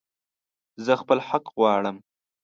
زه 0.85 0.93
خپل 1.01 1.17
حق 1.27 1.43
غواړم 1.57 1.97